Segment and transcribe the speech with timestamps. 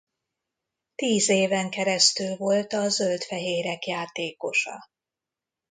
[0.95, 4.79] Tíz éven keresztül volt a zöld-fehérek játékosa.